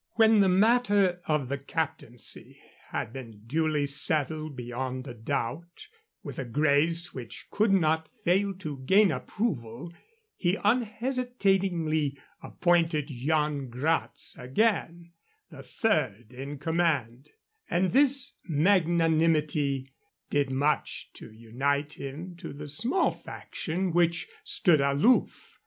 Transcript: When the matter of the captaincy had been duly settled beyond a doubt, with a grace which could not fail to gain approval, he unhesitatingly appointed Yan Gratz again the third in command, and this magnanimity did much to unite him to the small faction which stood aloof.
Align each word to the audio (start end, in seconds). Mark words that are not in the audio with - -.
When 0.15 0.39
the 0.39 0.49
matter 0.49 1.21
of 1.27 1.47
the 1.47 1.59
captaincy 1.59 2.59
had 2.89 3.13
been 3.13 3.43
duly 3.45 3.85
settled 3.85 4.55
beyond 4.55 5.05
a 5.05 5.13
doubt, 5.13 5.87
with 6.23 6.39
a 6.39 6.43
grace 6.43 7.13
which 7.13 7.45
could 7.51 7.71
not 7.71 8.09
fail 8.23 8.55
to 8.55 8.79
gain 8.83 9.11
approval, 9.11 9.93
he 10.35 10.57
unhesitatingly 10.63 12.17
appointed 12.41 13.11
Yan 13.11 13.69
Gratz 13.69 14.35
again 14.39 15.11
the 15.51 15.61
third 15.61 16.33
in 16.33 16.57
command, 16.57 17.29
and 17.69 17.91
this 17.91 18.33
magnanimity 18.45 19.93
did 20.31 20.49
much 20.49 21.13
to 21.13 21.31
unite 21.31 21.93
him 21.93 22.35
to 22.37 22.53
the 22.53 22.67
small 22.67 23.11
faction 23.11 23.93
which 23.93 24.27
stood 24.43 24.81
aloof. 24.81 25.59